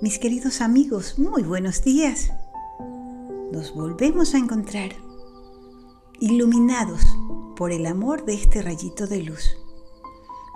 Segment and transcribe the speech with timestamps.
[0.00, 2.32] Mis queridos amigos, muy buenos días.
[3.52, 4.90] Nos volvemos a encontrar,
[6.20, 7.02] iluminados
[7.56, 9.56] por el amor de este rayito de luz.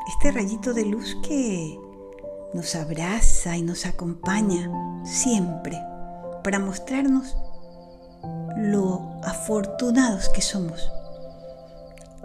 [0.09, 1.79] Este rayito de luz que
[2.55, 4.71] nos abraza y nos acompaña
[5.05, 5.79] siempre
[6.43, 7.37] para mostrarnos
[8.57, 10.91] lo afortunados que somos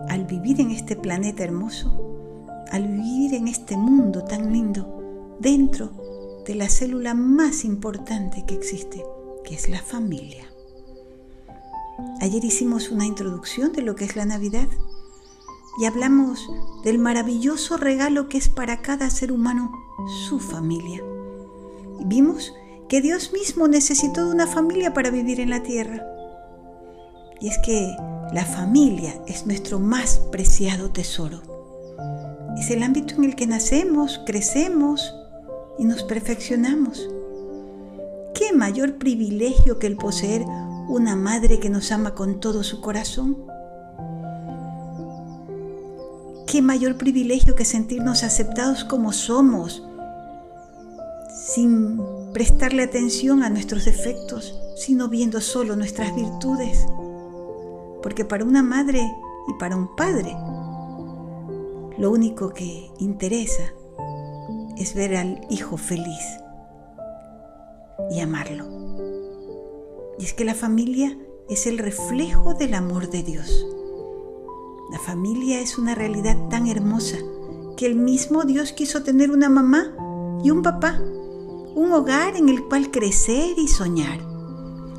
[0.09, 5.00] al vivir en este planeta hermoso, al vivir en este mundo tan lindo,
[5.41, 9.03] dentro de la célula más importante que existe,
[9.43, 10.45] que es la familia.
[12.21, 14.67] Ayer hicimos una introducción de lo que es la Navidad
[15.79, 16.47] y hablamos
[16.83, 19.71] del maravilloso regalo que es para cada ser humano
[20.27, 21.01] su familia.
[21.99, 22.53] Y vimos
[22.87, 26.05] que Dios mismo necesitó de una familia para vivir en la tierra.
[27.39, 27.95] Y es que
[28.31, 31.41] la familia es nuestro más preciado tesoro.
[32.59, 35.15] Es el ámbito en el que nacemos, crecemos,
[35.81, 37.09] y nos perfeccionamos.
[38.35, 40.45] ¿Qué mayor privilegio que el poseer
[40.87, 43.35] una madre que nos ama con todo su corazón?
[46.45, 49.83] ¿Qué mayor privilegio que sentirnos aceptados como somos,
[51.47, 51.99] sin
[52.31, 56.85] prestarle atención a nuestros defectos, sino viendo solo nuestras virtudes?
[58.03, 59.01] Porque para una madre
[59.47, 60.31] y para un padre,
[61.97, 63.73] lo único que interesa
[64.77, 66.23] es ver al hijo feliz
[68.09, 68.65] y amarlo.
[70.19, 71.17] Y es que la familia
[71.49, 73.65] es el reflejo del amor de Dios.
[74.91, 77.17] La familia es una realidad tan hermosa
[77.77, 79.95] que el mismo Dios quiso tener una mamá
[80.43, 80.99] y un papá,
[81.75, 84.19] un hogar en el cual crecer y soñar.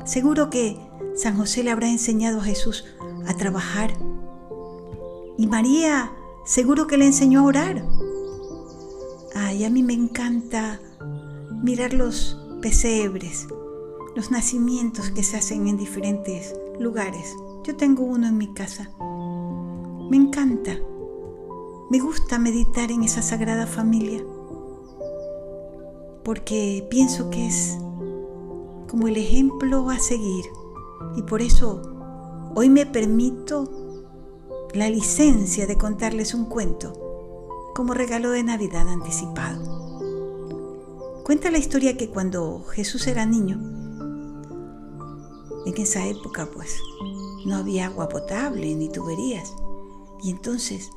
[0.05, 0.77] Seguro que
[1.15, 2.85] San José le habrá enseñado a Jesús
[3.27, 3.93] a trabajar
[5.37, 6.11] y María
[6.45, 7.85] seguro que le enseñó a orar
[9.53, 10.81] Ay, a mí me encanta
[11.61, 13.47] mirar los pesebres,
[14.15, 17.35] los nacimientos que se hacen en diferentes lugares.
[17.63, 18.89] Yo tengo uno en mi casa.
[20.09, 20.75] Me encanta.
[21.91, 24.23] Me gusta meditar en esa sagrada familia.
[26.23, 27.77] Porque pienso que es
[28.89, 30.45] como el ejemplo a seguir.
[31.15, 31.79] Y por eso
[32.55, 33.69] hoy me permito
[34.73, 37.03] la licencia de contarles un cuento
[37.73, 39.83] como regalo de Navidad anticipado.
[41.23, 43.59] Cuenta la historia que cuando Jesús era niño,
[45.65, 46.77] en esa época pues
[47.45, 49.55] no había agua potable ni tuberías,
[50.21, 50.89] y entonces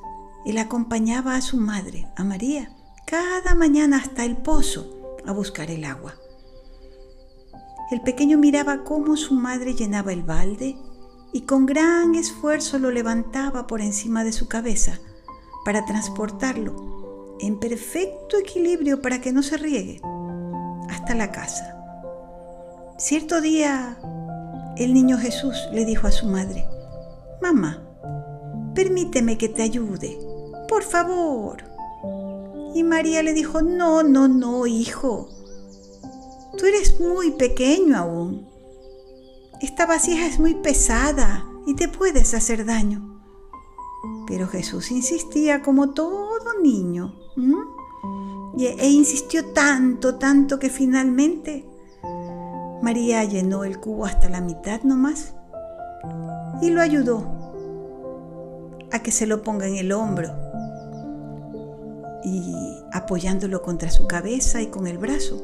[0.44, 2.76] él acompañaba a su madre, a María,
[3.06, 6.14] cada mañana hasta el pozo a buscar el agua.
[7.90, 10.76] El pequeño miraba cómo su madre llenaba el balde
[11.32, 14.98] y con gran esfuerzo lo levantaba por encima de su cabeza
[15.66, 20.00] para transportarlo en perfecto equilibrio para que no se riegue
[20.88, 21.76] hasta la casa.
[22.98, 23.98] Cierto día
[24.76, 26.64] el niño Jesús le dijo a su madre,
[27.42, 27.82] Mamá,
[28.76, 30.16] permíteme que te ayude,
[30.68, 31.64] por favor.
[32.72, 35.28] Y María le dijo, No, no, no, hijo,
[36.56, 38.48] tú eres muy pequeño aún.
[39.60, 43.15] Esta vasija es muy pesada y te puedes hacer daño.
[44.26, 47.14] Pero Jesús insistía como todo niño.
[48.58, 51.66] E insistió tanto, tanto que finalmente
[52.82, 55.34] María llenó el cubo hasta la mitad nomás
[56.62, 57.24] y lo ayudó
[58.92, 60.30] a que se lo ponga en el hombro
[62.24, 62.54] y
[62.92, 65.42] apoyándolo contra su cabeza y con el brazo.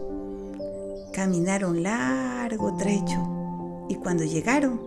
[1.13, 4.81] Caminaron largo trecho y cuando llegaron,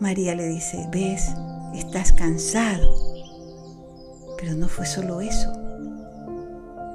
[0.00, 1.30] María le dice, ¿ves?
[1.74, 2.94] Estás cansado.
[4.38, 5.52] Pero no fue solo eso.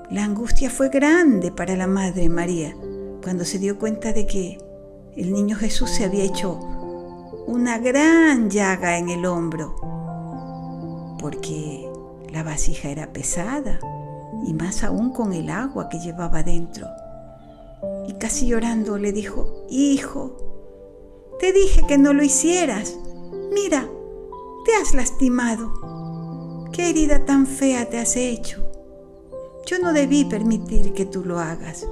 [0.09, 2.75] La angustia fue grande para la Madre María
[3.23, 4.57] cuando se dio cuenta de que
[5.15, 6.59] el niño Jesús se había hecho
[7.47, 9.75] una gran llaga en el hombro,
[11.19, 11.89] porque
[12.31, 13.79] la vasija era pesada
[14.45, 16.87] y más aún con el agua que llevaba dentro.
[18.07, 20.37] Y casi llorando le dijo, Hijo,
[21.39, 22.95] te dije que no lo hicieras.
[23.53, 23.89] Mira,
[24.65, 26.65] te has lastimado.
[26.73, 28.65] ¿Qué herida tan fea te has hecho?
[29.67, 31.87] Yo no debí permitir que tú lo hagas.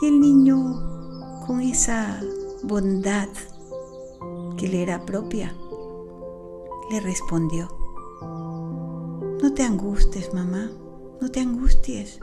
[0.00, 2.20] Y el niño, con esa
[2.62, 3.28] bondad
[4.56, 5.54] que le era propia,
[6.90, 7.68] le respondió,
[9.42, 10.70] no te angusties, mamá,
[11.20, 12.18] no te angusties,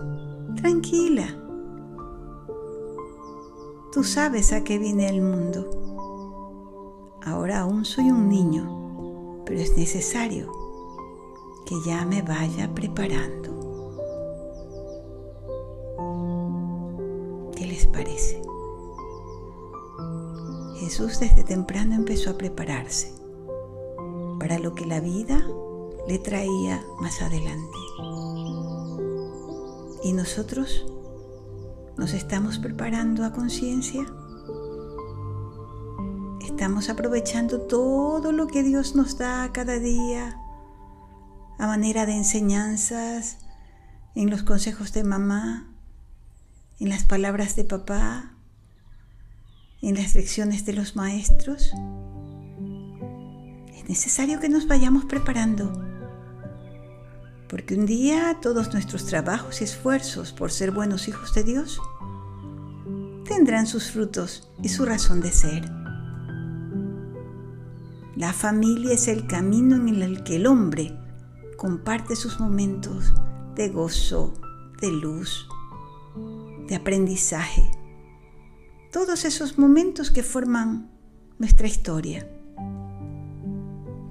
[0.56, 1.38] tranquila.
[3.92, 5.82] Tú sabes a qué viene el mundo
[7.24, 10.52] Ahora aún soy un niño, pero es necesario
[11.66, 13.52] que ya me vaya preparando.
[17.72, 18.42] les parece?
[20.76, 23.14] Jesús desde temprano empezó a prepararse
[24.40, 25.42] para lo que la vida
[26.08, 27.78] le traía más adelante.
[30.04, 30.86] ¿Y nosotros
[31.98, 34.06] nos estamos preparando a conciencia?
[36.62, 40.38] ¿Estamos aprovechando todo lo que Dios nos da cada día
[41.58, 43.40] a manera de enseñanzas,
[44.14, 45.74] en los consejos de mamá,
[46.80, 48.36] en las palabras de papá,
[49.82, 51.74] en las lecciones de los maestros?
[53.76, 55.84] Es necesario que nos vayamos preparando,
[57.50, 61.82] porque un día todos nuestros trabajos y esfuerzos por ser buenos hijos de Dios
[63.26, 65.81] tendrán sus frutos y su razón de ser.
[68.22, 70.96] La familia es el camino en el que el hombre
[71.58, 73.16] comparte sus momentos
[73.56, 74.36] de gozo,
[74.80, 75.48] de luz,
[76.68, 77.64] de aprendizaje.
[78.92, 80.92] Todos esos momentos que forman
[81.40, 82.30] nuestra historia.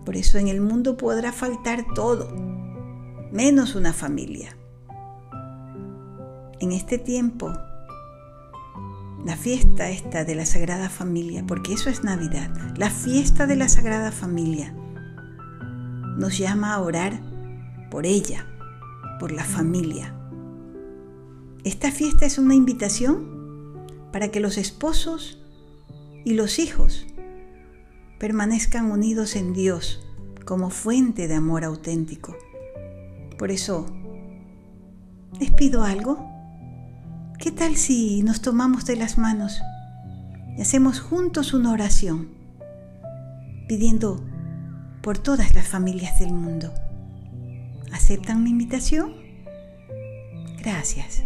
[0.05, 2.35] Por eso en el mundo podrá faltar todo,
[3.31, 4.57] menos una familia.
[6.59, 7.53] En este tiempo,
[9.25, 13.69] la fiesta esta de la Sagrada Familia, porque eso es Navidad, la fiesta de la
[13.69, 14.75] Sagrada Familia,
[16.17, 17.21] nos llama a orar
[17.91, 18.47] por ella,
[19.19, 20.15] por la familia.
[21.65, 25.43] Esta fiesta es una invitación para que los esposos
[26.25, 27.07] y los hijos
[28.19, 30.07] permanezcan unidos en Dios
[30.45, 32.37] como fuente de amor auténtico.
[33.39, 33.87] Por eso,
[35.39, 36.30] ¿les pido algo?
[37.41, 39.63] ¿Qué tal si nos tomamos de las manos
[40.59, 42.29] y hacemos juntos una oración
[43.67, 44.23] pidiendo
[45.01, 46.71] por todas las familias del mundo?
[47.93, 49.15] ¿Aceptan mi invitación?
[50.59, 51.23] Gracias.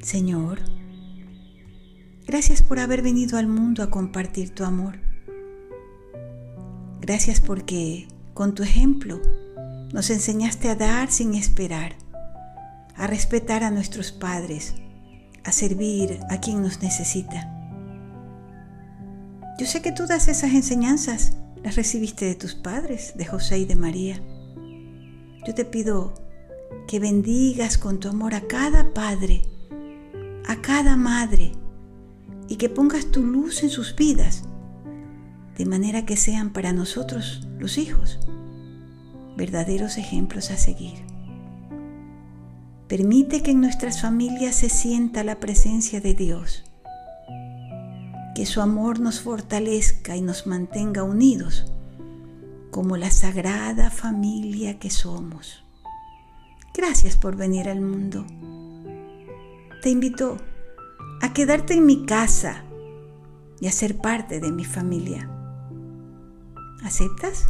[0.00, 0.60] Señor,
[2.26, 4.98] gracias por haber venido al mundo a compartir tu amor.
[7.02, 9.20] Gracias porque con tu ejemplo
[9.92, 11.96] nos enseñaste a dar sin esperar,
[12.96, 14.74] a respetar a nuestros padres,
[15.44, 17.52] a servir a quien nos necesita.
[19.58, 23.76] Yo sé que todas esas enseñanzas las recibiste de tus padres, de José y de
[23.76, 24.20] María.
[25.46, 26.14] Yo te pido
[26.86, 29.42] que bendigas con tu amor a cada padre,
[30.46, 31.52] a cada madre,
[32.48, 34.44] y que pongas tu luz en sus vidas,
[35.56, 38.20] de manera que sean para nosotros, los hijos,
[39.36, 41.05] verdaderos ejemplos a seguir.
[42.88, 46.64] Permite que en nuestras familias se sienta la presencia de Dios
[48.36, 51.72] que su amor nos fortalezca y nos mantenga unidos
[52.70, 55.64] como la sagrada familia que somos.
[56.74, 58.26] Gracias por venir al mundo.
[59.80, 60.36] Te invito
[61.22, 62.62] a quedarte en mi casa
[63.58, 65.30] y a ser parte de mi familia.
[66.84, 67.46] ¿Aceptas?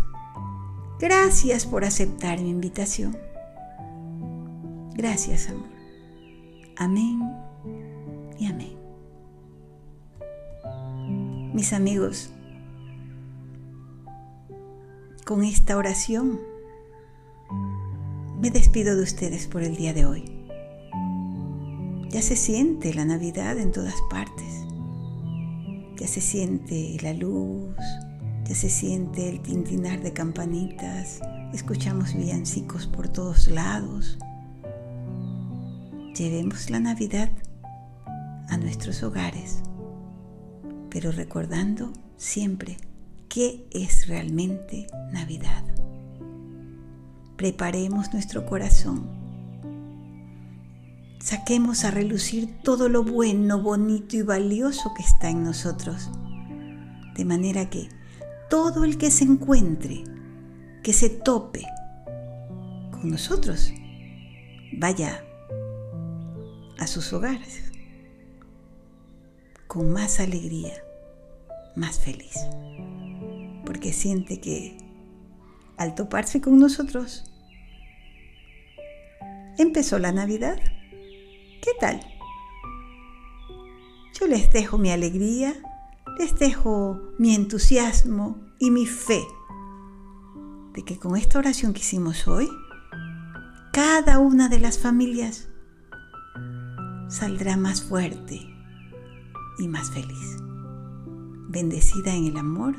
[1.00, 3.18] Gracias por aceptar mi invitación.
[4.96, 5.68] Gracias, amor.
[6.78, 7.20] Amén
[8.38, 8.76] y amén.
[11.52, 12.30] Mis amigos,
[15.26, 16.40] con esta oración
[18.40, 20.24] me despido de ustedes por el día de hoy.
[22.08, 24.64] Ya se siente la Navidad en todas partes.
[25.98, 27.76] Ya se siente la luz,
[28.46, 31.20] ya se siente el tintinar de campanitas,
[31.52, 34.18] escuchamos villancicos por todos lados.
[36.16, 37.30] Llevemos la Navidad
[38.48, 39.62] a nuestros hogares
[40.96, 42.78] pero recordando siempre
[43.28, 45.62] qué es realmente Navidad.
[47.36, 49.06] Preparemos nuestro corazón.
[51.20, 56.10] Saquemos a relucir todo lo bueno, bonito y valioso que está en nosotros.
[57.14, 57.90] De manera que
[58.48, 60.02] todo el que se encuentre,
[60.82, 61.66] que se tope
[62.90, 63.70] con nosotros,
[64.78, 65.25] vaya
[66.78, 67.62] a sus hogares
[69.66, 70.72] con más alegría
[71.76, 72.34] más feliz,
[73.64, 74.78] porque siente que
[75.76, 77.24] al toparse con nosotros,
[79.58, 80.58] empezó la Navidad.
[81.62, 82.00] ¿Qué tal?
[84.18, 85.54] Yo les dejo mi alegría,
[86.18, 89.22] les dejo mi entusiasmo y mi fe
[90.72, 92.48] de que con esta oración que hicimos hoy,
[93.72, 95.48] cada una de las familias
[97.08, 98.40] saldrá más fuerte
[99.58, 100.36] y más feliz
[101.48, 102.76] bendecida en el amor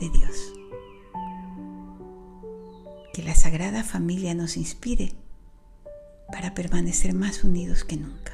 [0.00, 0.52] de Dios.
[3.12, 5.14] Que la Sagrada Familia nos inspire
[6.32, 8.32] para permanecer más unidos que nunca.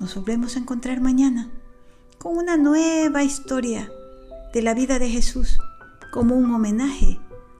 [0.00, 1.50] Nos volvemos a encontrar mañana
[2.18, 3.90] con una nueva historia
[4.52, 5.58] de la vida de Jesús
[6.12, 7.18] como un homenaje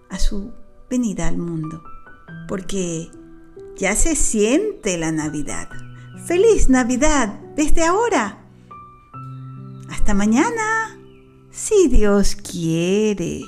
[0.09, 0.53] a su
[0.89, 1.83] venida al mundo,
[2.49, 3.11] porque
[3.77, 5.69] ya se siente la Navidad.
[6.27, 8.45] ¡Feliz Navidad desde ahora!
[9.89, 10.99] Hasta mañana,
[11.51, 13.43] si Dios quiere.